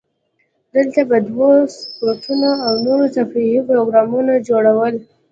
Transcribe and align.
دلته 0.73 1.01
به 1.09 1.17
دوی 1.27 1.59
سپورتونه 1.77 2.49
او 2.65 2.73
نور 2.85 3.01
تفریحي 3.17 3.61
پروګرامونه 3.69 4.33
جوړول. 4.47 4.93